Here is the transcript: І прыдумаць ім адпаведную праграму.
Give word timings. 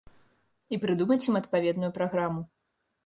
І 0.73 0.79
прыдумаць 0.85 1.19
ім 1.33 1.37
адпаведную 1.43 1.91
праграму. 1.99 2.41